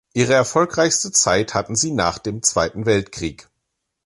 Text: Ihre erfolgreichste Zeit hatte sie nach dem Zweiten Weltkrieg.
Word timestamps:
Ihre 0.15 0.33
erfolgreichste 0.33 1.11
Zeit 1.11 1.53
hatte 1.53 1.75
sie 1.75 1.91
nach 1.91 2.17
dem 2.17 2.41
Zweiten 2.41 2.87
Weltkrieg. 2.87 3.47